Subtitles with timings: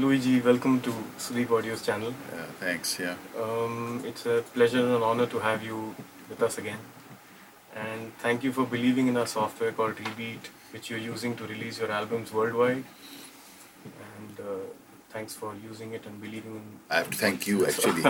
[0.00, 2.12] Louiz, welcome to Sudeep Audio's channel.
[2.32, 2.98] Yeah, thanks.
[2.98, 3.14] Yeah.
[3.40, 5.94] Um, it's a pleasure and an honor to have you
[6.28, 6.78] with us again.
[7.76, 11.78] And thank you for believing in our software called Rebeat, which you're using to release
[11.78, 12.84] your albums worldwide.
[13.84, 14.64] And uh,
[15.10, 16.62] thanks for using it and believing in.
[16.90, 18.02] I have to thank you actually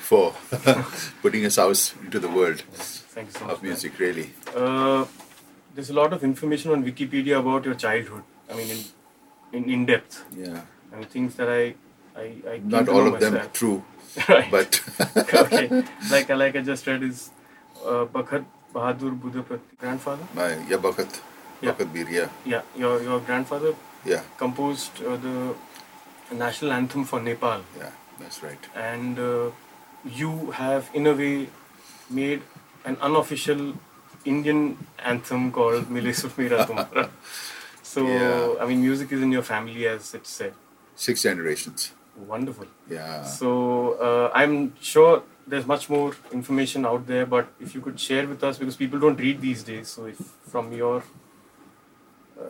[0.00, 0.34] for
[1.22, 2.62] putting us out into the world
[3.14, 3.54] Thank you so much.
[3.54, 3.98] of music.
[3.98, 4.30] Really.
[4.56, 5.04] Uh,
[5.74, 8.22] there's a lot of information on Wikipedia about your childhood.
[8.50, 8.84] I mean, in
[9.52, 10.24] in, in depth.
[10.36, 10.62] Yeah.
[10.92, 11.74] I mean, things that I
[12.16, 12.24] I,
[12.54, 13.82] I Not all of them true,
[14.28, 14.50] right.
[14.50, 14.80] but
[15.44, 15.68] okay.
[16.10, 17.30] Like like I just read is
[17.84, 20.26] uh, Bakhat Bahadur Budhapirthi grandfather.
[20.34, 21.20] my yeah, Bakhat,
[21.62, 21.72] Yeah.
[21.72, 23.74] Bakhat Bir, yeah, Yeah, your your grandfather
[24.04, 25.54] yeah, composed uh, the
[26.34, 27.90] national anthem for Nepal, yeah.
[28.20, 28.58] That's right.
[28.74, 29.50] and uh,
[30.04, 31.48] you have in a way
[32.10, 32.42] made
[32.84, 33.74] an unofficial
[34.24, 37.08] Indian anthem called Mile Sur Mera Tumhara.
[37.92, 38.62] So Yeah.
[38.62, 40.54] I mean, music is in your family, as it's said.
[40.94, 41.92] Six generations.
[42.16, 42.66] Wonderful.
[42.88, 43.24] Yeah.
[43.24, 48.26] So uh, I'm sure there's much more information out there, but if you could share
[48.28, 49.88] with us, because people don't read these days.
[49.88, 50.16] So if
[50.48, 51.02] from your
[52.40, 52.44] uh,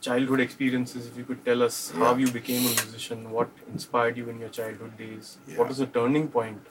[0.00, 4.28] childhood experiences, if you could tell us how you became a musician, what inspired you
[4.28, 5.58] in your childhood days, Yeah.
[5.58, 6.66] what was the turning point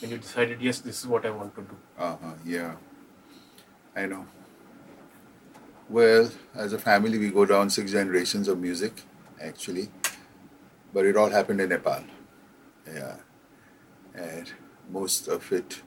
[0.00, 1.76] when you decided, yes, this is what I want to do.
[1.98, 2.32] Uh huh.
[2.44, 2.74] Yeah.
[3.96, 4.26] I know.
[5.88, 9.02] Well, as a family, we go down six generations of music,
[9.40, 9.90] actually,
[10.94, 12.04] but it all happened in Nepal.
[12.86, 13.16] Yeah,
[14.14, 14.52] and
[14.90, 15.82] most of it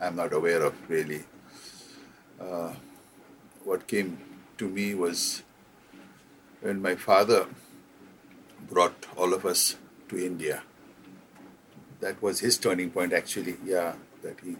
[0.00, 1.24] I'm not aware of really.
[2.40, 2.72] Uh,
[3.64, 4.18] what came
[4.58, 5.42] to me was
[6.60, 7.46] when my father
[8.68, 9.76] brought all of us
[10.08, 10.62] to India.
[12.00, 13.56] That was his turning point, actually.
[13.64, 14.56] Yeah, that he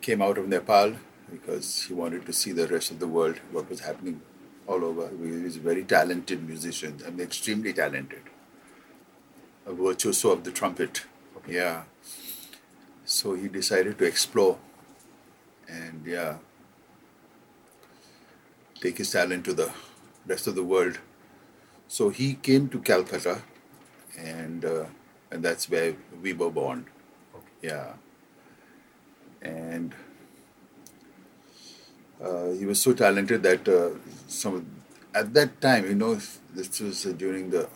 [0.00, 0.94] came out of Nepal
[1.30, 4.22] because he wanted to see the rest of the world, what was happening
[4.66, 5.10] all over.
[5.10, 8.22] He was a very talented musician, I mean, extremely talented,
[9.70, 11.04] a virtuoso of the trumpet.
[11.48, 11.84] Yeah.
[13.04, 14.58] So he decided to explore
[15.68, 16.38] and, yeah,
[18.80, 19.72] take his talent to the
[20.26, 20.98] rest of the world.
[21.88, 23.42] So he came to Calcutta,
[24.16, 24.84] and uh,
[25.30, 26.86] and that's where we were born.
[27.62, 27.94] Yeah.
[29.42, 29.94] And
[32.22, 33.90] uh, he was so talented that uh,
[34.28, 34.66] some
[35.14, 36.14] at that time, you know,
[36.54, 37.68] this was uh, during the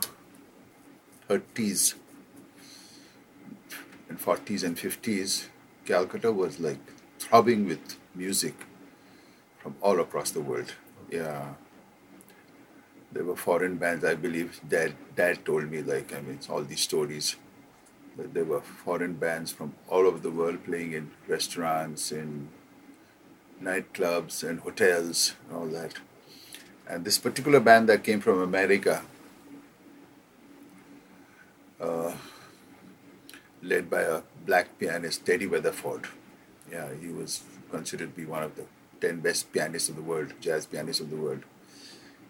[1.29, 1.95] 30s
[4.09, 5.47] and 40s and 50s.
[5.85, 6.79] Calcutta was like
[7.19, 8.55] throbbing with music
[9.59, 10.75] from all across the world.
[11.11, 11.55] Yeah.
[13.13, 14.61] There were foreign bands, I believe.
[14.69, 17.37] Dad, Dad told me, like, I mean, all these stories
[18.17, 22.49] that there were foreign bands from all over the world playing in restaurants, in
[23.63, 25.95] nightclubs, and hotels, and all that.
[26.89, 29.03] And this particular band that came from America,
[31.85, 32.13] uh,
[33.63, 36.07] led by a black pianist, Teddy Weatherford.
[36.71, 38.65] Yeah, he was considered to be one of the
[39.01, 41.43] 10 best pianists of the world, jazz pianists of the world.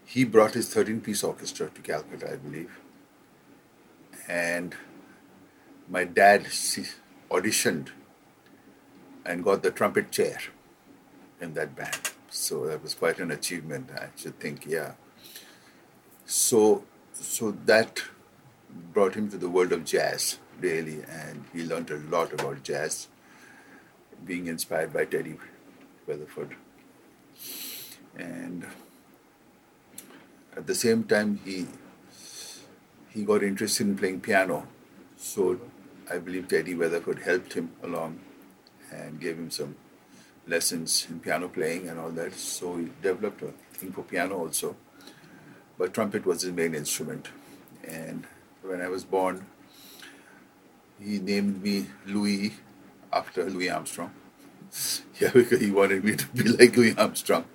[0.05, 2.79] He brought his 13 piece orchestra to Calcutta, I believe.
[4.27, 4.75] And
[5.89, 6.45] my dad
[7.31, 7.89] auditioned
[9.25, 10.37] and got the trumpet chair
[11.41, 12.11] in that band.
[12.29, 14.93] So that was quite an achievement, I should think, yeah.
[16.25, 16.83] So,
[17.13, 18.01] so that
[18.93, 23.07] brought him to the world of jazz, really, and he learned a lot about jazz,
[24.25, 25.37] being inspired by Teddy
[26.07, 26.55] Weatherford.
[28.17, 28.65] And
[30.55, 31.67] at the same time, he
[33.09, 34.67] he got interested in playing piano.
[35.15, 35.59] So
[36.11, 38.19] I believe Teddy Weatherford helped him along
[38.91, 39.75] and gave him some
[40.47, 42.33] lessons in piano playing and all that.
[42.33, 44.75] So he developed a thing for piano also.
[45.77, 47.29] But trumpet was his main instrument.
[47.87, 48.27] And
[48.67, 49.45] when I was born,
[50.99, 52.53] he named me Louis
[53.11, 54.11] after Louis Armstrong.
[55.21, 57.45] Yeah, because he wanted me to be like Louis Armstrong.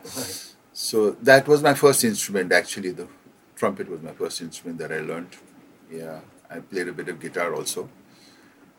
[0.72, 2.92] So that was my first instrument actually.
[2.92, 3.06] The
[3.54, 5.36] trumpet was my first instrument that I learned.
[5.90, 6.20] Yeah,
[6.50, 7.90] I played a bit of guitar also.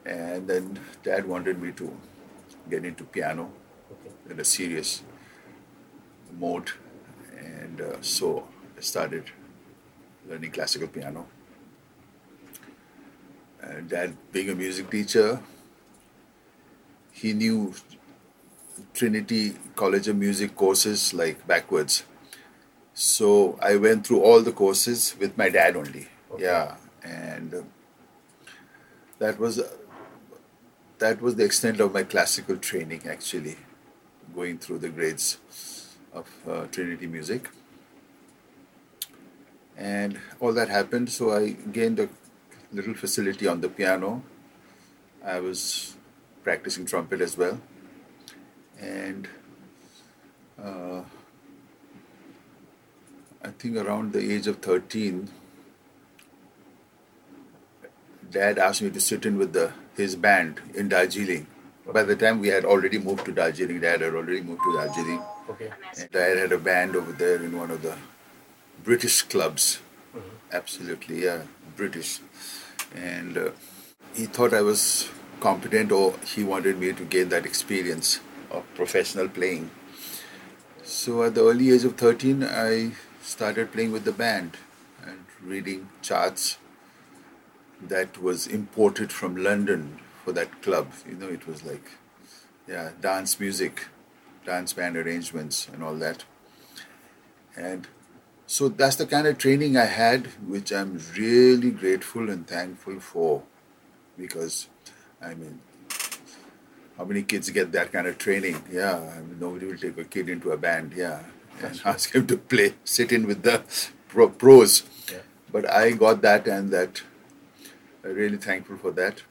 [0.03, 1.95] And then dad wanted me to
[2.67, 3.51] get into piano
[4.27, 5.03] in a serious
[6.39, 6.71] mode.
[7.37, 9.25] And uh, so I started
[10.27, 11.27] learning classical piano.
[13.61, 15.39] And dad, being a music teacher,
[17.11, 17.73] he knew
[18.93, 22.03] Trinity College of Music courses like backwards.
[22.93, 26.07] So I went through all the courses with my dad only.
[26.37, 27.61] Yeah, and uh,
[29.19, 29.69] that was uh,
[30.99, 33.57] that was the extent of my classical training actually,
[34.35, 35.37] going through the grades
[36.13, 37.49] of uh, Trinity Music.
[39.77, 42.09] And all that happened, so I gained a
[42.71, 44.23] little facility on the piano.
[45.23, 45.95] I was
[46.43, 47.59] practicing trumpet as well.
[48.79, 49.27] And
[50.61, 51.01] uh,
[53.43, 55.29] I think around the age of 13,
[58.31, 61.47] dad asked me to sit in with the his band in Darjeeling.
[61.85, 65.21] By the time we had already moved to Darjeeling, dad had already moved to Darjeeling.
[65.49, 65.71] Okay.
[65.97, 67.97] And dad had a band over there in one of the
[68.83, 69.79] British clubs.
[70.15, 70.29] Mm-hmm.
[70.51, 71.43] Absolutely, yeah,
[71.75, 72.19] British.
[72.95, 73.49] And uh,
[74.13, 75.09] he thought I was
[75.39, 79.71] competent or he wanted me to gain that experience of professional playing.
[80.83, 82.91] So at the early age of 13, I
[83.21, 84.57] started playing with the band
[85.05, 86.57] and reading charts
[87.81, 90.91] that was imported from London for that club.
[91.07, 91.91] You know, it was like,
[92.67, 93.87] yeah, dance music,
[94.45, 96.25] dance band arrangements, and all that.
[97.55, 97.87] And
[98.51, 103.43] so that's the kind of training I had, which I'm really grateful and thankful for,
[104.17, 104.67] because
[105.21, 105.61] I mean,
[106.97, 108.61] how many kids get that kind of training?
[108.69, 111.23] Yeah, I mean, nobody will take a kid into a band, yeah,
[111.63, 113.61] and ask him to play, sit in with the
[114.09, 114.83] pro- pros.
[115.09, 115.19] Yeah.
[115.49, 117.03] But I got that, and that
[118.03, 119.23] I'm really thankful for that,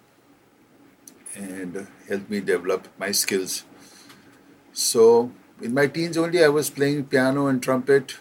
[1.36, 3.64] and helped me develop my skills.
[4.72, 5.30] So
[5.60, 8.16] in my teens only, I was playing piano and trumpet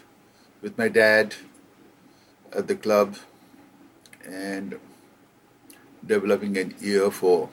[0.60, 1.34] with my dad
[2.52, 3.16] at the club,
[4.26, 4.78] and
[6.04, 7.48] developing an ear for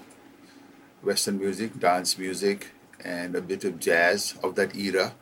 [1.01, 2.71] Western music, dance music,
[3.03, 5.13] and a bit of jazz of that era.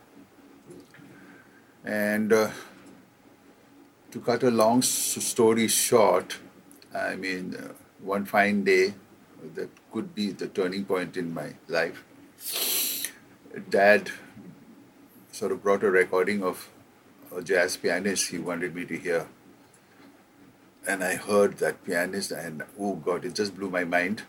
[1.84, 2.50] And uh,
[4.12, 6.38] to cut a long story short,
[6.94, 8.96] I mean, uh, one fine day
[9.54, 12.04] that could be the turning point in my life.
[13.70, 14.12] Dad
[15.32, 16.70] sort of brought a recording of
[17.36, 19.28] a jazz pianist he wanted me to hear.
[20.88, 24.24] And I heard that pianist, and oh God, it just blew my mind.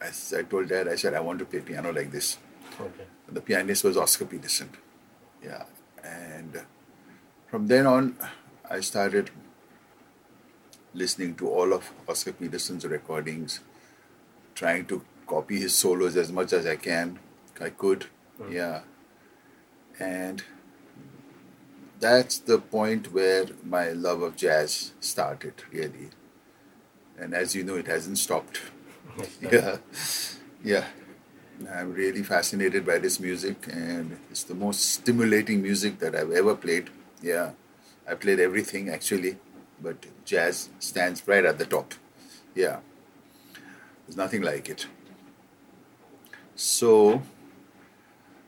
[0.00, 2.38] As I told Dad, I said, I want to play piano like this.
[2.80, 3.04] Okay.
[3.30, 4.70] The pianist was Oscar Peterson.
[5.42, 5.64] Yeah.
[6.02, 6.62] And
[7.48, 8.16] from then on,
[8.68, 9.30] I started
[10.94, 13.60] listening to all of Oscar Peterson's recordings,
[14.54, 17.18] trying to copy his solos as much as I can.
[17.60, 18.06] I could.
[18.38, 18.52] Hmm.
[18.52, 18.80] Yeah.
[19.98, 20.42] And
[22.00, 26.10] that's the point where my love of jazz started, really.
[27.18, 28.60] And as you know, it hasn't stopped.
[29.40, 29.78] Yeah.
[30.64, 30.86] Yeah.
[31.68, 36.54] I'm really fascinated by this music, and it's the most stimulating music that I've ever
[36.54, 36.88] played.
[37.20, 37.50] Yeah,
[38.08, 39.36] I played everything actually,
[39.82, 41.92] but jazz stands right at the top.
[42.54, 42.78] Yeah,
[44.06, 44.86] there's nothing like it.
[46.54, 47.22] So,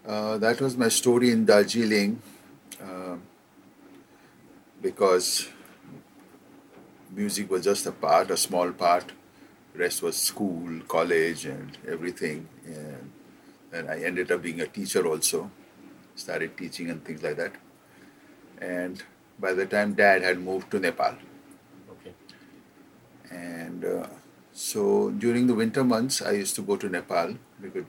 [0.07, 2.21] uh, that was my story in Darjeeling
[2.83, 3.17] uh,
[4.83, 5.49] because
[7.11, 9.13] music was just a part, a small part.
[9.75, 12.49] Rest was school, college, and everything.
[12.67, 13.11] And,
[13.73, 15.51] and I ended up being a teacher also.
[16.15, 17.53] Started teaching and things like that.
[18.61, 19.03] And
[19.39, 21.15] by the time Dad had moved to Nepal,
[21.91, 22.13] Okay.
[23.31, 24.07] and uh,
[24.53, 27.85] so during the winter months, I used to go to Nepal because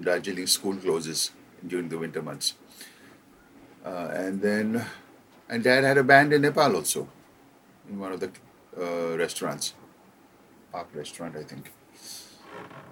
[0.00, 1.30] Darjeeling school closes
[1.66, 2.54] during the winter months.
[3.84, 4.84] Uh, and then,
[5.48, 7.08] and Dad had a band in Nepal also,
[7.88, 8.30] in one of the
[8.78, 9.74] uh, restaurants,
[10.72, 11.72] Park Restaurant, I think.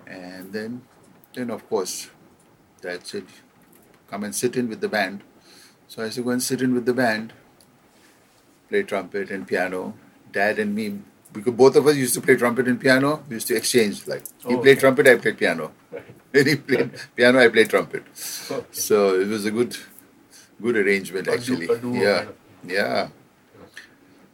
[0.06, 0.82] And then,
[1.34, 2.10] then of course,
[2.80, 3.24] Dad said,
[4.10, 5.22] "Come and sit in with the band."
[5.88, 7.32] So I said, "Go and sit in with the band."
[8.68, 9.94] Play trumpet and piano.
[10.32, 10.98] Dad and me
[11.32, 13.22] because both of us used to play trumpet and piano.
[13.28, 14.80] We used to exchange like he Oh, played okay.
[14.80, 15.72] trumpet, I played piano.
[16.30, 18.02] When he played piano, I played trumpet.
[18.50, 18.66] Okay.
[18.72, 19.76] So it was a good,
[20.60, 21.68] good arrangement actually.
[22.00, 22.26] yeah,
[22.66, 23.08] yeah.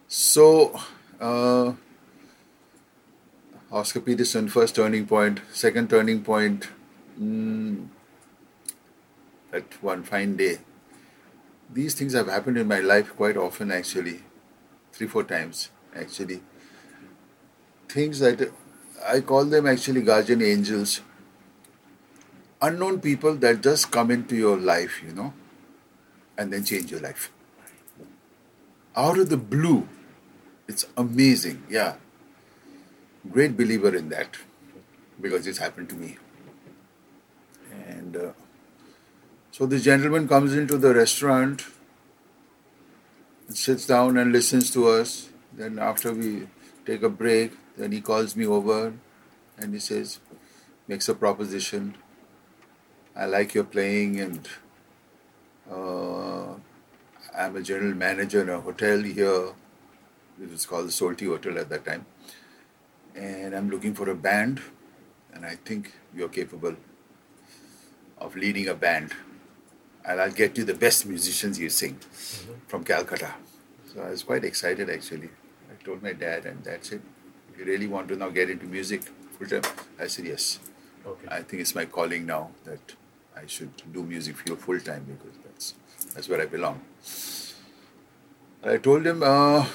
[0.06, 0.78] So
[1.20, 1.72] uh,
[3.70, 6.68] Oscar Peterson, first turning point, second turning point.
[7.20, 7.88] Mm,
[9.50, 10.58] that one fine day.
[11.72, 14.20] These things have happened in my life quite often actually,
[14.92, 16.40] three four times actually.
[17.88, 18.52] Things that
[19.06, 21.00] I call them actually guardian angels
[22.60, 25.32] unknown people that just come into your life, you know,
[26.36, 27.30] and then change your life.
[28.96, 29.88] Out of the blue.
[30.66, 31.64] It's amazing.
[31.68, 31.96] Yeah.
[33.30, 34.36] Great believer in that
[35.20, 36.16] because it's happened to me.
[37.86, 38.32] And uh,
[39.50, 41.64] so the gentleman comes into the restaurant
[43.46, 45.30] and sits down and listens to us.
[45.52, 46.48] Then, after we
[46.86, 48.92] take a break, then he calls me over
[49.56, 50.20] and he says,
[50.86, 51.96] makes a proposition.
[53.16, 54.48] I like your playing, and
[55.70, 56.54] uh,
[57.38, 59.52] I'm a general manager in a hotel here.
[60.42, 62.04] It was called the Soaltee Hotel at that time.
[63.14, 64.60] And I'm looking for a band,
[65.32, 66.74] and I think you're capable
[68.18, 69.12] of leading a band.
[70.04, 72.54] And I'll get you the best musicians you sing mm-hmm.
[72.66, 73.34] from Calcutta.
[73.94, 75.30] So I was quite excited actually.
[75.70, 77.02] I told my dad, and that's it.
[77.52, 79.02] If you really want to now get into music
[79.38, 80.58] full time, I said yes.
[81.06, 81.28] Okay.
[81.30, 82.94] I think it's my calling now that
[83.40, 85.74] I should do music for full time because that's
[86.14, 86.80] that's where I belong.
[88.64, 89.66] I told him, uh,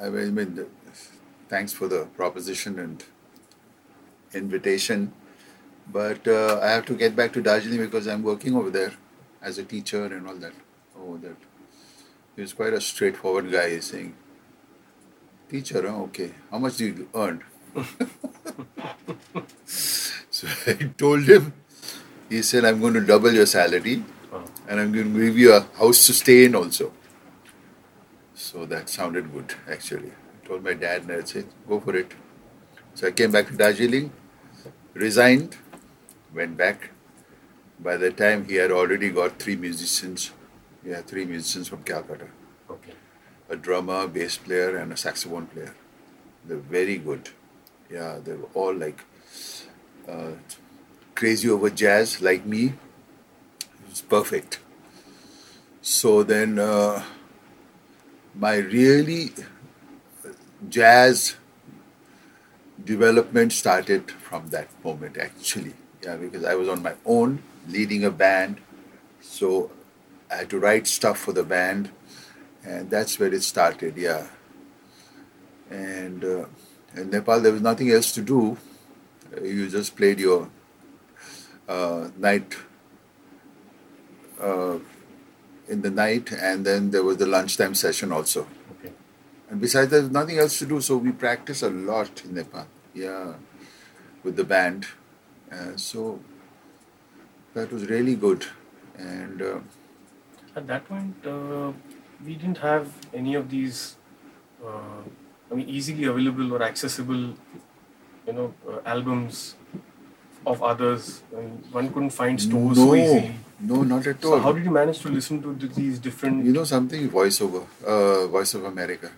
[0.00, 0.66] I mean,
[1.48, 3.04] thanks for the proposition and
[4.32, 5.12] invitation,
[5.92, 8.92] but uh, I have to get back to Darjeeling because I'm working over there
[9.42, 10.52] as a teacher and all that.
[10.98, 11.36] Oh, that.
[12.36, 13.70] He was quite a straightforward guy.
[13.70, 14.14] He's saying,
[15.48, 16.02] Teacher, huh?
[16.04, 16.32] okay.
[16.50, 17.42] How much do you earn?
[19.64, 21.54] so I told him,
[22.28, 25.54] he said, I'm going to double your salary Uh, and I'm going to give you
[25.54, 26.92] a house to stay in also.
[28.34, 30.10] So that sounded good, actually.
[30.10, 32.12] I told my dad, and I said, go for it.
[32.94, 34.12] So I came back to Darjeeling,
[34.92, 35.56] resigned,
[36.34, 36.90] went back.
[37.80, 40.32] By the time he had already got three musicians,
[40.86, 42.28] had three musicians from Calcutta
[42.70, 42.92] okay.
[43.48, 45.74] a drummer, bass player, and a saxophone player.
[46.44, 47.30] They're very good.
[47.90, 49.00] Yeah, they were all like
[50.08, 50.32] uh,
[51.18, 52.74] crazy over jazz, like me.
[53.90, 54.60] it's perfect.
[55.82, 57.02] So then, uh,
[58.34, 59.32] my really
[60.68, 61.34] jazz
[62.84, 65.74] development started from that moment, actually.
[66.02, 68.60] Yeah, because I was on my own, leading a band.
[69.20, 69.70] So
[70.30, 71.90] I had to write stuff for the band
[72.64, 74.26] and that's where it started yeah
[75.70, 76.44] and uh,
[76.96, 78.56] in nepal there was nothing else to do
[79.42, 80.48] you just played your
[81.68, 82.56] uh, night
[84.40, 84.78] uh,
[85.68, 88.46] in the night and then there was the lunchtime session also.
[88.72, 88.92] Okay.
[89.50, 92.66] and besides there's nothing else to do so we practice a lot in nepal.
[92.94, 93.34] Yeah
[94.22, 94.86] with the band.
[95.50, 96.20] Uh, so
[97.54, 98.46] that was really good.
[98.96, 99.58] And uh,
[100.56, 101.72] At that point, uh,
[102.24, 103.96] we didn't have any of these,
[104.64, 105.02] uh,
[105.50, 107.34] I mean, easily available or accessible,
[108.26, 109.54] you know, uh, albums
[110.54, 111.22] of others.
[111.36, 113.34] And one couldn't find stores no, so easily.
[113.72, 116.44] no not at all So how did you manage to listen to these different?
[116.44, 117.08] You know something?
[117.18, 117.62] Voiceover,
[117.94, 119.10] uh, Voice of America,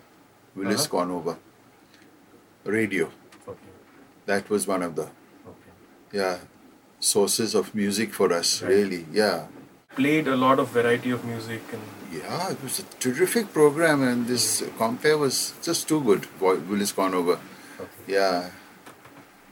[0.57, 0.99] Willis Uh-huh.
[0.99, 1.37] Conover,
[2.65, 3.07] radio.
[3.49, 3.73] Okay.
[4.27, 5.09] That was one of the
[5.53, 5.73] Okay.
[6.13, 6.39] yeah
[7.01, 8.61] sources of music for us.
[8.63, 8.71] Right.
[8.71, 9.47] Really, yeah,
[9.97, 11.83] Played a lot of variety of music and
[12.17, 12.51] yeah.
[12.51, 16.27] It was a terrific program, and this compare was just too good.
[16.41, 17.39] Willis Conover,
[17.81, 18.13] okay.
[18.17, 18.51] yeah.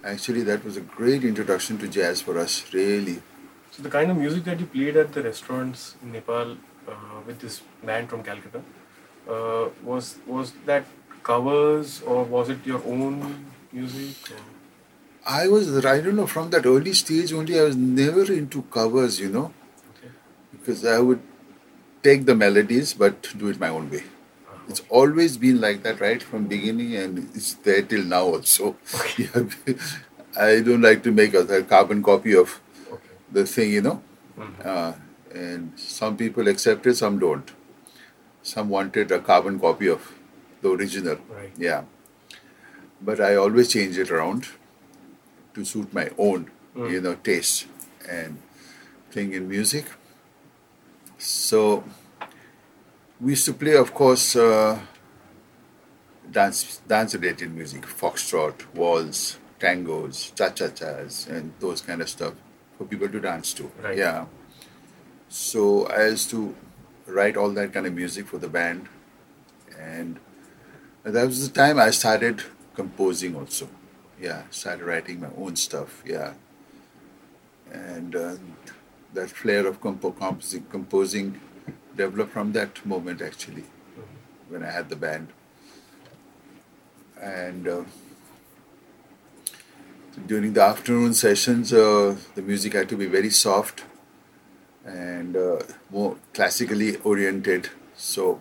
[0.05, 2.65] Actually, that was a great introduction to jazz for us.
[2.73, 3.21] Really,
[3.73, 6.53] So the kind of music that you played at the restaurants in Nepal
[6.89, 8.63] uh, with this band from Calcutta
[9.29, 10.87] uh, was was that
[11.23, 14.31] covers or was it your own music?
[14.33, 14.45] Or?
[15.27, 17.59] I was I don't know from that early stage only.
[17.61, 19.53] I was never into covers, you know.
[19.91, 20.13] Okay.
[20.53, 21.21] because I would
[22.03, 24.05] take the melodies but do it my own way.
[24.69, 28.77] It's always been like that right from beginning and it's there till now also.
[29.17, 29.45] Yeah,
[30.39, 32.61] I don't like to make a, carbon copy of
[32.93, 33.03] okay.
[33.33, 34.03] the thing, you know.
[34.39, 34.67] Mhm.
[34.67, 34.93] Uh,
[35.35, 37.51] and some people accept it, some don't.
[38.43, 40.13] Some wanted a carbon copy of
[40.63, 41.17] the original.
[41.29, 41.53] Right.
[41.57, 41.83] Yeah.
[43.01, 44.49] But I always change it around
[45.55, 46.91] to suit my own, Mm.
[46.93, 47.67] you know, taste
[48.09, 48.39] and
[49.11, 49.87] thing in music.
[51.19, 51.85] So
[53.21, 54.79] we used to play, of course, uh,
[56.31, 62.35] dance dance related music, foxtrot, waltz, tangos, cha cha chas, and those kind of stuff
[62.77, 63.71] for people to dance to.
[63.83, 63.99] Right.
[63.99, 64.27] Yeah.
[65.29, 66.55] So I used to
[67.07, 68.89] write all that kind of music for the band,
[69.79, 70.19] and
[71.03, 72.43] that was the time I started
[72.75, 73.69] composing also.
[74.21, 76.03] Yeah, started writing my own stuff.
[76.07, 76.35] Yeah,
[77.73, 78.37] and uh,
[79.15, 81.41] that flair of compo- composing, composing
[81.99, 83.65] developed from that moment actually,
[84.49, 85.29] when I had the band.
[87.21, 87.85] And uh,
[90.27, 93.85] during the afternoon sessions, uh, the music had to be very soft
[94.85, 95.59] and uh,
[95.91, 97.69] more classically oriented.
[97.97, 98.41] So,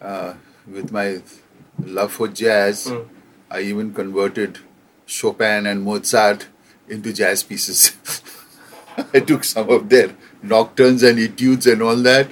[0.00, 0.34] uh,
[0.66, 1.22] with my
[1.98, 3.06] love for jazz, Mm.
[3.50, 4.58] I even converted
[5.06, 6.48] Chopin and Mozart
[6.86, 7.92] into jazz pieces.
[9.14, 10.10] I took some of their
[10.42, 12.30] nocturnes and etudes and all that,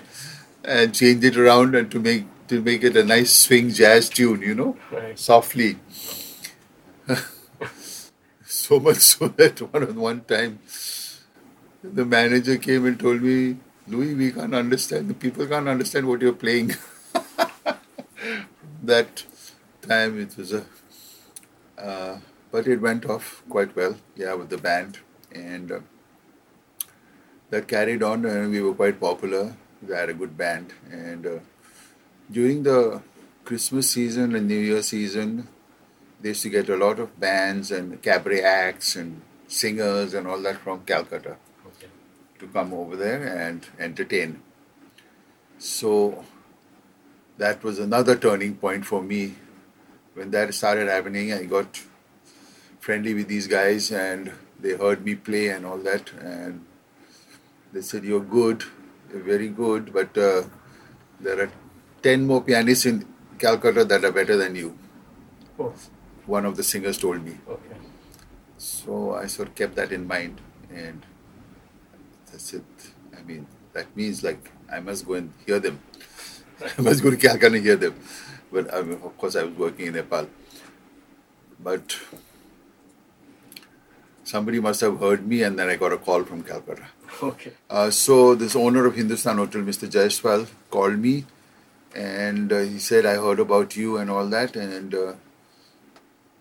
[0.65, 4.41] and change it around and to make to make it a nice swing jazz tune,
[4.43, 5.19] you know, Right.
[5.19, 5.79] softly.
[8.47, 10.59] so much so that one one time
[11.83, 15.09] the manager came and told me, Louis, we can't understand.
[15.09, 16.75] The people can't understand what you're playing.
[18.83, 19.25] that
[19.83, 20.65] time it was a,
[21.79, 22.19] uh,
[22.51, 24.99] but it went off quite well, yeah, with the band,
[25.33, 25.81] and uh,
[27.51, 29.57] that carried on, and we were quite popular.
[29.87, 31.39] We had a good band, and uh,
[32.31, 33.03] during the
[33.45, 35.49] Christmas season and New Year season,
[36.21, 40.41] they used to get a lot of bands and cabaret acts and singers and all
[40.43, 41.37] that from Calcutta
[41.67, 41.87] Okay.
[42.41, 44.41] to come over there and entertain.
[45.59, 46.25] So
[47.39, 49.37] that was another turning point for me.
[50.15, 51.83] When that started happening, I got
[52.81, 56.13] friendly with these guys and they heard me play and all that.
[56.15, 56.65] And
[57.77, 58.65] they said, You're good,
[59.13, 60.45] you're very good, but uh,
[61.21, 61.51] there are
[62.03, 63.05] 10 more pianists in
[63.39, 64.79] Calcutta that are better than you.
[65.59, 65.75] Oh,
[66.25, 67.37] One of the singers told me.
[67.47, 67.77] okay.
[68.57, 70.41] So I sort of kept that in mind,
[70.71, 71.05] and
[72.31, 72.65] that's it.
[73.17, 75.79] I mean, that means like I must go and hear them.
[76.79, 77.95] I must go to Calcutta and hear them.
[78.51, 80.29] But I mean, of course, I was working in Nepal.
[81.61, 81.99] But
[84.25, 86.89] somebody must have heard me, and then I got a call from Calcutta.
[87.23, 87.53] Okay.
[87.71, 89.89] Uh, so this owner of Hindustan Hotel, Mr.
[89.89, 91.25] Jaiswal, called me,
[91.95, 95.15] and uh, he said, "I heard about you and all that, and uh,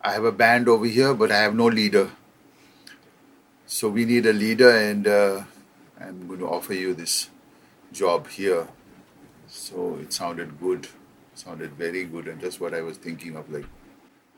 [0.01, 2.12] I have a band over here, but I have no leader.
[3.65, 5.43] So we need a leader, and uh,
[6.00, 7.29] I'm going to offer you this
[7.91, 8.67] job here."
[9.48, 10.88] So it sounded good,
[11.34, 13.65] sounded very good, and just what I was thinking of, like,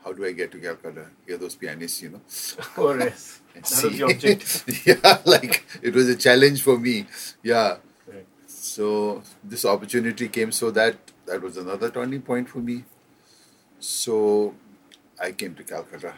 [0.04, 1.06] how do I get to Calcutta?
[1.26, 2.20] Hear those pianists, you know.
[3.00, 3.40] Yes.
[3.62, 4.86] That was the objective.
[4.86, 7.06] yeah, like it was a challenge for me.
[7.42, 7.78] Yeah.
[8.06, 8.26] Right.
[8.46, 10.96] So this opportunity came so that
[11.26, 12.84] that was another turning point for me.
[13.80, 14.54] So
[15.20, 16.14] I came to Calcutta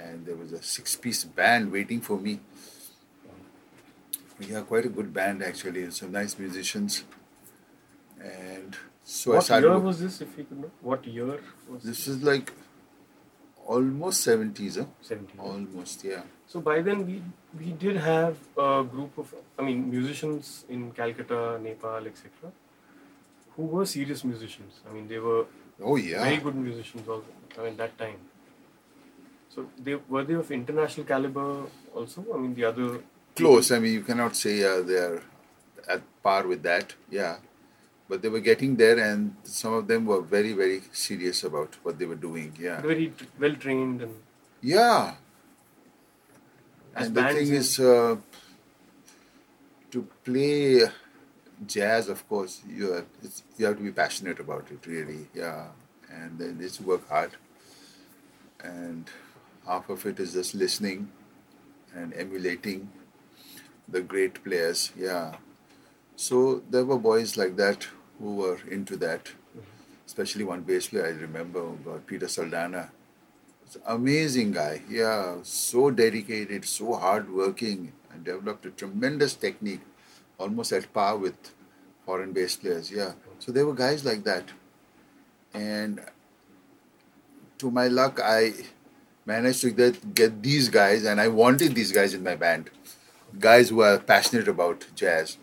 [0.00, 2.40] and there was a six piece band waiting for me.
[4.40, 7.04] Yeah, quite a good band actually, some nice musicians.
[8.20, 9.68] And so I started.
[9.68, 10.70] what year was this, if you could know?
[10.80, 12.52] What year was this is like
[13.66, 14.86] almost 70s, huh?
[15.02, 15.40] 17.
[15.40, 16.22] Almost, yeah.
[16.46, 17.22] So by then we
[17.58, 22.52] we did have a group of I mean musicians in Calcutta, Nepal, etc.
[23.56, 24.80] Who were serious musicians.
[24.88, 25.46] I mean they were
[25.82, 26.22] Oh, yeah.
[26.22, 27.26] very good musicians also.
[27.58, 28.18] I mean that time.
[29.48, 32.24] So they were they of international caliber also.
[32.34, 33.00] I mean the other
[33.34, 33.70] close.
[33.72, 35.22] I mean, you cannot say uh, they're
[35.88, 36.94] at par with that.
[37.10, 37.36] Yeah,
[38.08, 41.98] but they were getting there, and some of them were very, very serious about what
[41.98, 42.54] they were doing.
[42.60, 44.14] Yeah, very t- well trained and
[44.62, 45.14] yeah.
[46.94, 48.16] As And the thing in- is, uh,
[49.90, 50.82] to play
[51.66, 55.28] jazz, of course, you have, it's, you have to be passionate about it, really.
[55.34, 55.68] Yeah,
[56.10, 57.32] and then it's work hard,
[58.62, 59.10] and
[59.66, 61.10] half of it is just listening
[61.94, 62.90] and emulating
[63.88, 64.92] the great players.
[64.96, 65.36] Yeah.
[66.16, 67.86] So there were boys like that
[68.18, 69.30] who were into that,
[70.06, 72.90] especially one bass player I remember, oh Peter Saldana.
[73.86, 74.82] Amazing guy.
[74.88, 79.80] Yeah, so dedicated, so hardworking, and developed a tremendous technique,
[80.38, 81.34] almost at par with
[82.06, 82.90] foreign bass players.
[82.90, 83.12] Yeah.
[83.38, 84.44] So there were guys like that.
[85.52, 86.00] And
[87.58, 88.52] to my luck, I
[89.26, 92.70] managed to get, get these guys, and I wanted these guys in my band.
[93.40, 95.38] Guys who are passionate about jazz.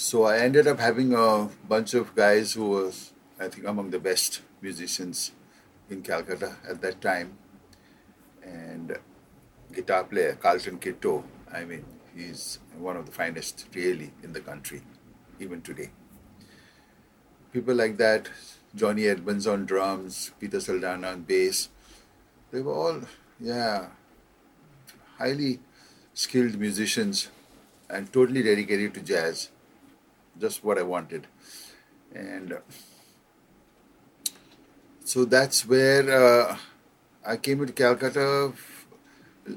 [0.00, 3.98] So I ended up having a bunch of guys who was, I think, among the
[3.98, 5.32] best musicians
[5.90, 7.36] in Calcutta at that time.
[8.44, 8.96] And
[9.72, 11.84] guitar player Carlton Kitto, I mean,
[12.16, 14.82] he's one of the finest really in the country,
[15.40, 15.90] even today.
[17.52, 18.28] People like that,
[18.76, 21.70] Johnny Edmonds on drums, Peter Saldana on bass,
[22.52, 23.00] they were all,
[23.40, 23.88] yeah,
[25.16, 25.58] highly
[26.14, 27.30] skilled musicians
[27.90, 29.50] and totally dedicated to jazz.
[30.38, 31.26] Just what I wanted.
[32.14, 32.58] And uh,
[35.04, 36.58] so that's where uh,
[37.26, 38.52] I came to Calcutta,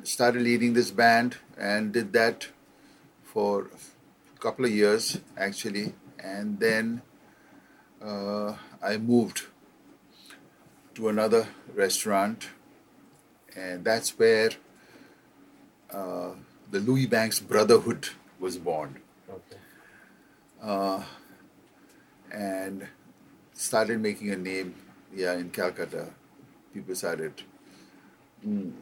[0.04, 2.48] started leading this band, and did that
[3.24, 3.70] for
[4.36, 5.94] a couple of years actually.
[6.20, 7.02] And then
[8.04, 9.44] uh, I moved
[10.96, 12.50] to another restaurant,
[13.56, 14.52] and that's where
[15.94, 16.32] uh,
[16.70, 19.02] the Louiz Banks Brotherhood was born.
[20.64, 20.70] Okay.
[20.70, 21.04] Uh,
[22.32, 22.88] and
[23.54, 24.76] started making a name,
[25.16, 26.10] yeah, in Calcutta.
[26.74, 27.34] People started.
[28.48, 28.74] Mm,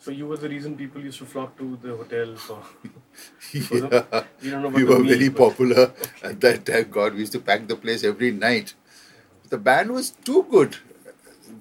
[0.00, 2.62] So you were the reason people used to flock to the hotels or
[3.52, 5.92] yeah, you don't know we were the very popular
[6.22, 6.90] at that time.
[6.90, 8.74] God, we used to pack the place every night.
[9.50, 10.76] The band was too good.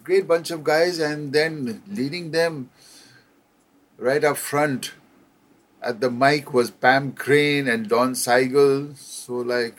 [0.04, 2.70] Great bunch of guys, and then leading them
[3.98, 4.94] right up front
[5.82, 8.98] at the mic was Pam Crain and Don Seigel.
[8.98, 9.78] So, like,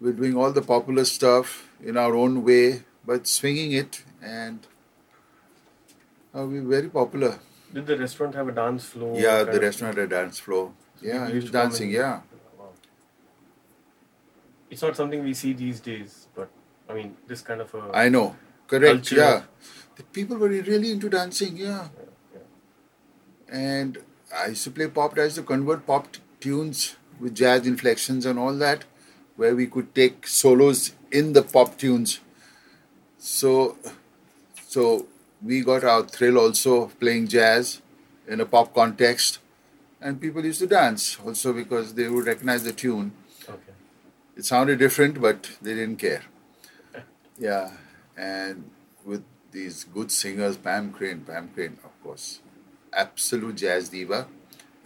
[0.00, 4.66] we're doing all the popular stuff, in our own way, but swinging it, and
[6.34, 7.38] uh, we were very popular.
[7.72, 9.18] Did the restaurant have a dance floor?
[9.18, 10.72] Yeah, the restaurant had a dance floor.
[11.02, 11.90] Yeah, people he used was dancing.
[11.90, 12.20] Yeah,
[12.58, 12.68] Wow.
[14.70, 16.48] It's not something we see these days, but
[16.88, 17.90] I mean, this kind of a.
[17.92, 18.36] I know.
[18.66, 19.12] Correct.
[19.12, 19.42] Yeah,
[19.96, 21.56] the people were really into dancing.
[21.56, 21.88] Yeah,
[22.32, 22.40] yeah.
[23.48, 23.98] and
[24.36, 25.18] I used to play pop.
[25.18, 28.84] I used to convert pop t- tunes with jazz inflections and all that,
[29.36, 32.20] where we could take solos in the pop tunes.
[33.18, 33.78] So,
[34.66, 35.06] so
[35.42, 37.80] we got our thrill also playing jazz
[38.26, 39.38] in a pop context,
[40.00, 43.12] and people used to dance also because they would recognize the tune.
[43.48, 43.72] Okay.
[44.36, 46.22] It sounded different, but they didn't care.
[47.38, 47.70] Yeah,
[48.16, 48.70] and
[49.04, 52.40] with these good singers, Pam Crain, Pam Crain, of course,
[52.96, 54.26] absolute jazz diva.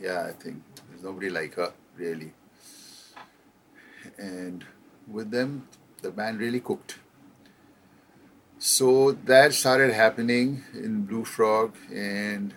[0.00, 2.32] Yeah, I think there's nobody like her, really.
[4.16, 4.64] And
[5.06, 5.68] with them,
[6.02, 6.98] the band really cooked.
[8.58, 12.54] So that started happening in Blue Frog, and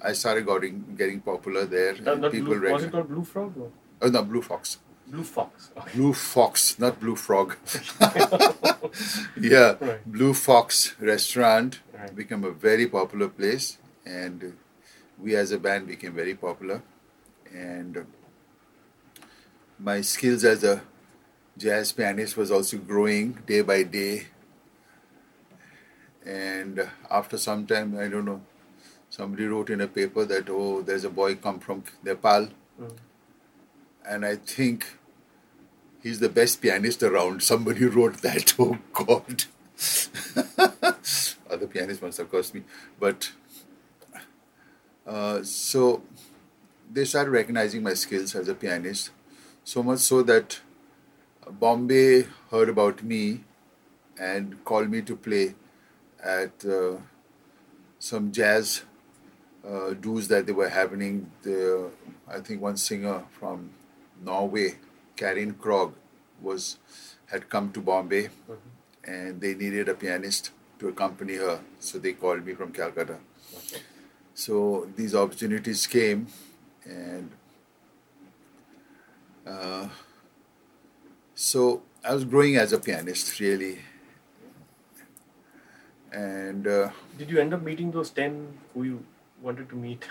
[0.00, 1.94] I started getting getting popular there.
[2.06, 3.56] Uh, and people blue, was it called Blue Frog?
[3.58, 3.70] Or?
[4.02, 4.78] Oh no, Blue Fox.
[5.08, 5.70] Blue Fox.
[5.76, 5.90] Okay.
[5.94, 7.56] Blue Fox, not Blue Frog.
[9.40, 10.00] yeah, Right.
[10.06, 12.14] Blue Fox restaurant Right.
[12.14, 14.56] became a very popular place, and
[15.22, 16.82] we as a band became very popular.
[17.54, 18.06] And
[19.78, 20.82] my skills as a
[21.58, 24.26] jazz pianist was also growing day by day.
[26.24, 28.40] And after some time, I don't know,
[29.10, 32.48] somebody wrote in a paper that oh, there's a boy come from Nepal,
[32.80, 32.96] Mm.
[34.08, 34.86] and I think
[36.02, 37.42] he's the best pianist around.
[37.42, 38.54] Somebody wrote that.
[38.58, 39.44] Oh God.
[41.50, 42.62] Other pianists must have cursed me,
[42.98, 43.32] but
[45.06, 46.02] uh, so
[46.92, 49.10] they started recognizing my skills as a pianist,
[49.64, 50.60] so much so that
[51.50, 53.44] Bombay heard about me
[54.18, 55.54] and called me to play
[56.22, 56.96] at uh,
[57.98, 58.82] some jazz
[59.66, 61.30] uh, dues that they were happening.
[61.42, 61.90] The,
[62.28, 63.70] I think one singer from
[64.22, 64.76] Norway,
[65.16, 65.94] Karin Krog,
[66.40, 66.78] was
[67.26, 68.28] had come to Bombay,
[69.04, 71.60] and they needed a pianist to accompany her.
[71.80, 73.18] So they called me from Calcutta.
[74.34, 76.26] So these opportunities came,
[76.84, 77.30] and
[79.46, 79.88] uh,
[81.34, 83.78] so I was growing as a pianist, really.
[86.12, 89.04] And uh, Did you end up meeting those 10 who you
[89.40, 90.04] wanted to meet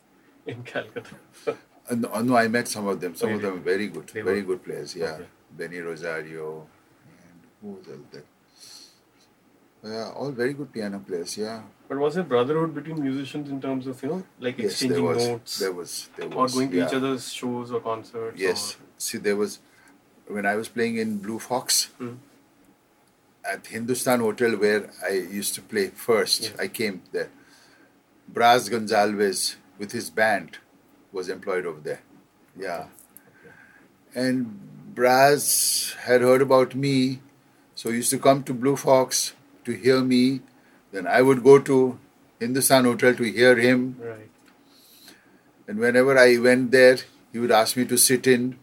[0.46, 1.16] in Calcutta?
[1.46, 3.14] Uh, no, uh, no, I met some of them.
[3.16, 4.94] Some Oh, of them very good, very good players.
[4.94, 5.26] Yeah, Okay.
[5.56, 6.66] Benny Rosario,
[7.22, 8.22] and who was there?
[9.84, 11.36] Yeah, all very good piano players.
[11.36, 14.88] Yeah, But was there brotherhood between musicians in terms of, you know, like yes, there
[14.90, 16.86] exchanging was, notes there was, there or was, going to yeah.
[16.88, 18.40] each other's shows or concerts?
[18.40, 19.60] Yes, see, there was
[20.26, 22.14] when I was playing in Blue Fox Hmm.
[23.44, 26.42] at Hindustan Hotel where I used to play first.
[26.42, 26.52] Yes.
[26.58, 27.30] I came there.
[28.30, 30.58] Braz Gonsalves with his band
[31.12, 32.00] was employed over there.
[32.58, 32.86] Yeah.
[34.14, 34.58] And
[34.94, 37.20] Braz had heard about me,
[37.74, 39.32] so he used to come to Blue Fox
[39.68, 40.40] to hear me.
[40.92, 41.98] Then I would go to
[42.40, 43.96] Hindustan Hotel to hear him.
[44.00, 44.30] Right.
[45.66, 46.98] And whenever I went there,
[47.32, 48.58] he would ask me to sit in.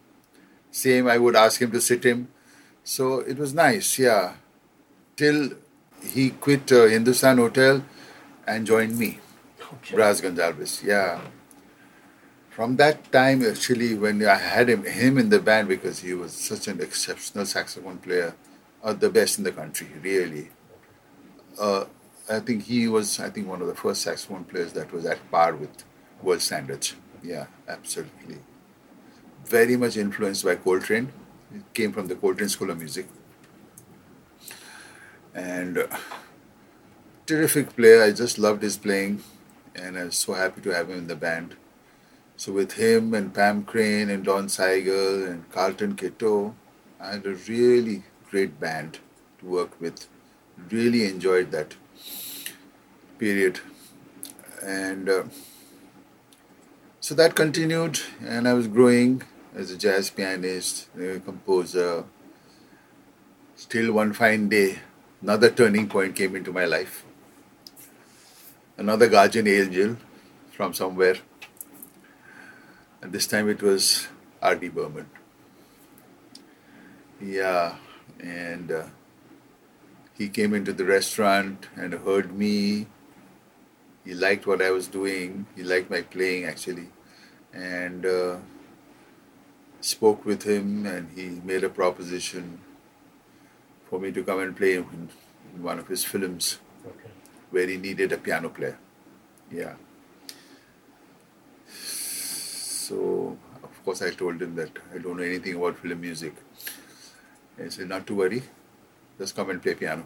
[0.71, 2.27] Same, I would ask him to sit in.
[2.83, 4.33] So it was nice, yeah.
[5.15, 5.51] Till
[6.03, 7.83] he quit uh, Hindustan Hotel
[8.47, 9.19] and joined me,
[9.73, 9.95] Okay.
[9.95, 11.21] Braz Gonsalves, yeah.
[12.49, 16.33] From that time, actually, when I had him, him in the band because he was
[16.33, 18.35] such an exceptional saxophone player,
[18.83, 20.49] uh, the best in the country, really.
[21.59, 21.85] Uh,
[22.29, 25.19] I think he was, I think, one of the first saxophone players that was at
[25.31, 25.83] par with
[26.21, 26.95] world standards.
[27.23, 28.39] Yeah, absolutely.
[29.45, 31.11] Very much influenced by Coltrane.
[31.53, 33.07] He came from the Coltrane School of Music.
[35.33, 35.87] And uh,
[37.25, 38.03] terrific player.
[38.03, 39.23] I just loved his playing,
[39.75, 41.55] and I was so happy to have him in the band.
[42.37, 46.55] So with him and Pam Crain and Don Seigel and Carlton Kitto,
[46.99, 48.99] I had a really great band
[49.39, 50.07] to work with.
[50.71, 51.75] Really enjoyed that
[53.19, 53.59] period,
[54.63, 55.23] and uh,
[56.99, 59.21] so that continued, and I was growing
[59.53, 62.03] as a jazz pianist, a composer.
[63.55, 64.79] Still, one fine day,
[65.21, 67.05] another turning point came into my life.
[68.75, 69.97] Another guardian angel
[70.51, 71.17] from somewhere.
[73.01, 74.07] And this time it was
[74.41, 74.69] R.D.
[74.69, 75.09] Burman.
[77.21, 77.75] Yeah,
[78.19, 78.83] and uh,
[80.17, 82.87] he came into the restaurant and heard me.
[84.05, 85.45] He liked what I was doing.
[85.55, 86.89] He liked my playing actually,
[87.53, 88.37] and uh,
[89.81, 90.85] spoke with him.
[90.85, 92.59] And he made a proposition
[93.89, 95.09] for me to come and play in
[95.57, 97.09] one of his films Okay.
[97.49, 98.77] where he needed a piano player.
[99.51, 99.73] Yeah.
[101.67, 106.35] So, of course, I told him that I don't know anything about film music.
[107.61, 108.43] He said, Not to worry,
[109.17, 110.05] just come and play piano.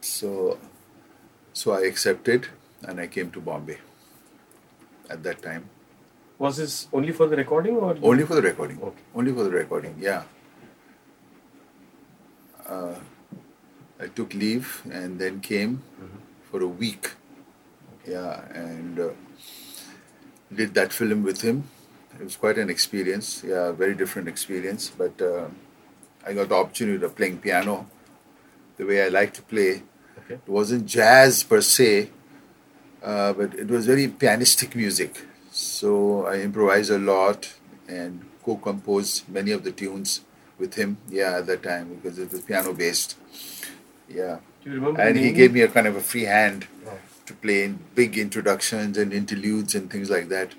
[0.00, 0.58] So,
[1.52, 2.48] so I accepted
[2.82, 3.78] and I came to Bombay
[5.10, 5.68] at that time.
[6.38, 8.80] Was this only for the recording or Only for the recording.
[8.80, 9.02] Okay.
[9.14, 10.22] Only for the recording, yeah.
[12.66, 12.94] Uh,
[13.98, 15.82] I took leave and then came
[16.50, 17.10] for a week.
[18.06, 19.08] Yeah, and uh,
[20.54, 21.64] did that film with him.
[22.20, 23.42] It was quite an experience.
[23.44, 24.90] Yeah, very different experience.
[24.96, 25.48] But uh,
[26.28, 27.86] I got the opportunity of playing piano
[28.76, 29.82] the way I like to play.
[30.24, 30.34] Okay.
[30.34, 32.10] It wasn't jazz per se,
[33.02, 35.22] uh, but it was very pianistic music.
[35.50, 37.54] So I improvised a lot
[37.88, 40.20] and co-composed many of the tunes
[40.58, 40.98] with him.
[41.08, 43.16] Yeah, at that time because it was piano based.
[44.08, 45.00] Yeah, Do you remember?
[45.00, 48.16] and he gave me a kind of a free hand Oh, to play in big
[48.18, 50.52] introductions and interludes and things like that.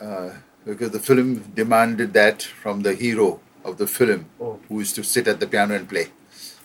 [0.00, 0.30] Uh,
[0.64, 4.58] because the film demanded that from the hero of the film, Oh.
[4.68, 6.08] who used to sit at the piano and play.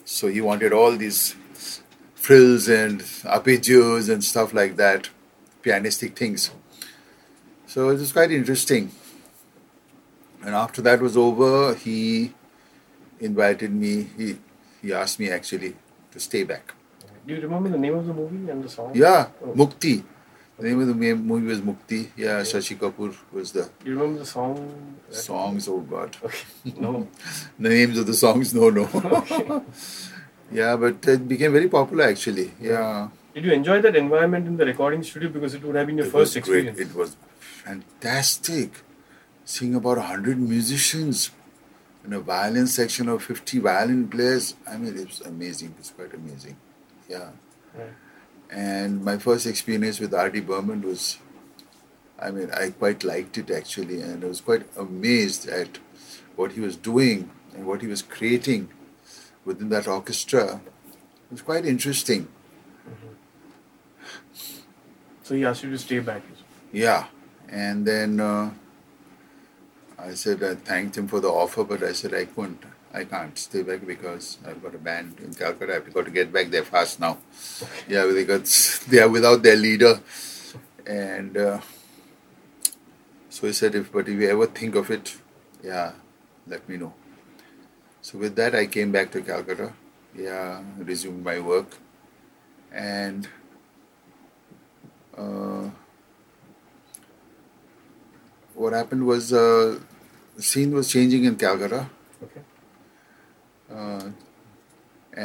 [0.05, 1.35] So he wanted all these
[2.15, 3.01] frills and
[3.35, 5.09] arpeggios and stuff like that,
[5.63, 6.51] pianistic things.
[7.67, 8.91] So it was quite interesting.
[10.43, 12.33] And after that was over, he
[13.19, 14.07] invited me.
[14.17, 14.37] He
[14.81, 15.75] he asked me actually
[16.11, 16.73] to stay back.
[17.27, 18.91] Do you remember the name of the movie and the song?
[18.95, 19.47] Yeah, Oh.
[19.53, 20.03] Mukti.
[20.59, 22.09] The name of the movie was Mukti.
[22.17, 24.95] Yeah, Shashi Kapoor was the you remember the song?
[25.09, 25.67] songs.
[25.67, 26.43] Oh God, Okay.
[26.85, 27.07] No.
[27.57, 28.53] the names of the songs.
[28.53, 28.85] No, no.
[30.51, 32.51] yeah, but it became very popular actually.
[32.59, 35.97] Yeah, Did you enjoy that environment in the recording studio because it would have been
[35.97, 36.67] your it first was great.
[36.67, 36.79] experience?
[36.79, 38.71] It was fantastic.
[39.45, 41.31] Seeing about hundred musicians
[42.05, 44.55] in a violin section of fifty violin players.
[44.67, 45.73] I mean, it was amazing.
[45.79, 46.55] It's quite amazing.
[47.07, 47.29] Yeah.
[47.77, 47.93] Right.
[48.51, 50.41] And my first experience with R.D.
[50.41, 51.19] Burman was,
[52.19, 55.77] I mean, I quite liked it actually, and I was quite amazed at
[56.35, 58.69] what he was doing and what he was creating
[59.45, 60.61] within that orchestra.
[60.85, 62.27] It was quite interesting.
[65.23, 66.23] So he asked you to stay back.
[66.71, 67.05] Yeah.
[67.49, 68.51] And then uh,
[69.97, 72.63] I said, I thanked him for the offer, but I said, I couldn't.
[72.93, 75.75] I can't stay back because I've got a band in Calcutta.
[75.75, 77.19] I've got to get back there fast now.
[77.87, 78.45] Yeah, they got
[78.89, 79.99] they are without their leader,
[80.87, 81.59] and uh,
[83.29, 85.17] so he said, if but if you ever think of it,
[85.63, 85.91] yeah,
[86.47, 86.93] let me know.
[88.01, 89.73] So with that, I came back to Calcutta.
[90.15, 91.77] Yeah, resumed my work,
[92.71, 93.27] and.
[95.17, 95.69] Uh,
[98.59, 99.79] what happened was uh,
[100.35, 101.89] the scene was changing in Calcutta.
[103.79, 104.05] Uh,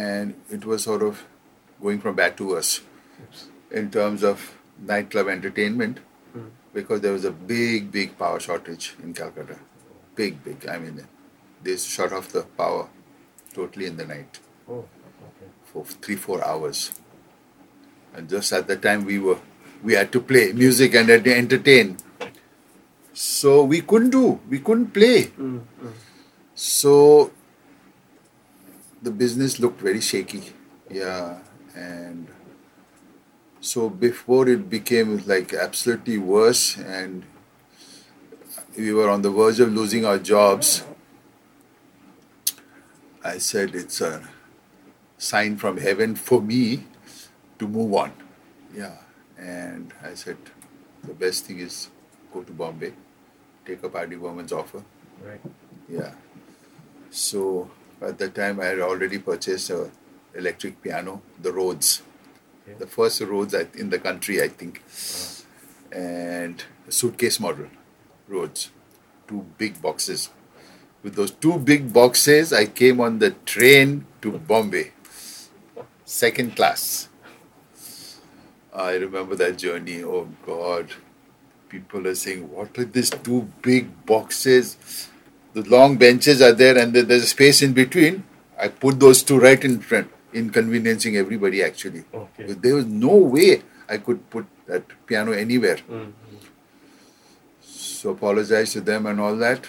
[0.00, 1.22] and it was sort of
[1.82, 2.80] going from bad to worse
[3.70, 4.42] in terms of
[4.92, 5.98] nightclub entertainment
[6.36, 6.46] Mm.
[6.76, 9.56] because there was a big, big power shortage in Calcutta.
[10.20, 10.64] Big, big.
[10.72, 10.96] I mean,
[11.66, 12.88] they shut off the power
[13.58, 14.78] totally in the night Oh.
[15.28, 15.50] Okay.
[15.72, 16.80] for three, four hours.
[18.16, 19.38] And just at the time we were,
[19.84, 21.96] we had to play music and ent- entertain.
[23.12, 25.18] So we couldn't do, we couldn't play.
[25.26, 25.92] Mm, mm.
[26.56, 27.30] So
[29.04, 30.42] the business looked very shaky.
[30.90, 31.38] Yeah.
[31.76, 32.28] And
[33.60, 37.24] so before it became like absolutely worse and
[38.76, 40.84] we were on the verge of losing our jobs,
[43.22, 44.26] I said it's a
[45.18, 46.84] sign from heaven for me
[47.58, 48.12] to move on.
[48.74, 48.96] Yeah.
[49.38, 50.38] And I said
[51.02, 51.90] the best thing is
[52.32, 52.94] go to Bombay,
[53.66, 54.16] take up R.D.
[54.16, 54.82] Burman's offer.
[55.22, 55.40] Right.
[55.88, 56.12] Yeah.
[57.10, 59.90] So at that time, I had already purchased a
[60.34, 62.02] electric piano, the Rhodes,
[62.78, 65.98] the first Rhodes in the country, I think, uh-huh.
[66.00, 67.66] and a suitcase model,
[68.28, 68.70] Rhodes,
[69.28, 70.30] two big boxes.
[71.02, 74.92] With those two big boxes, I came on the train to Bombay,
[76.04, 77.08] second class.
[78.72, 80.02] I remember that journey.
[80.02, 80.90] Oh God,
[81.68, 84.76] people are saying, "What are these two big boxes?"
[85.54, 88.24] The long benches are there and there's a space in between.
[88.60, 92.04] I put those two right in front, inconveniencing everybody actually.
[92.12, 92.52] Okay.
[92.52, 95.78] There was no way I could put that piano anywhere.
[95.90, 96.12] Mm,
[97.62, 99.66] So apologize to them and all that.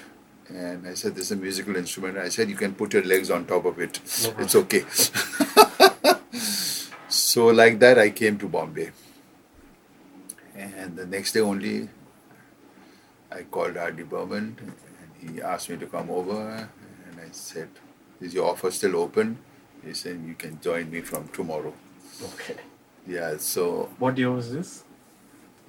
[0.50, 2.18] And I said, this is a musical instrument.
[2.20, 4.00] I said, you can put your legs on top of it.
[4.40, 4.84] It's okay.
[7.10, 8.92] so like that, I came to Bombay.
[10.56, 11.90] And the next day only,
[13.32, 14.04] I called R.D.
[14.04, 14.72] Burman and
[15.32, 16.70] he asked me to come over.
[17.10, 17.70] And I said,
[18.22, 19.38] is your offer still open?
[19.84, 21.74] He said, you can join me from tomorrow.
[22.34, 22.56] Okay.
[23.08, 24.84] Yeah, so What year was this?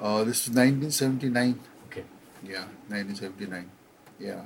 [0.01, 1.59] uh, this is 1979.
[1.89, 2.05] Okay.
[2.43, 3.71] Yeah, 1979.
[4.19, 4.43] Yeah.